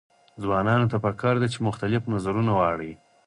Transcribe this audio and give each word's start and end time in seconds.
ځوانانو 0.43 0.89
ته 0.91 0.97
پکار 1.05 1.35
ده 1.41 1.47
چې، 1.53 1.65
مختلف 1.67 2.01
نظرونه 2.13 2.51
واوري. 2.55 2.93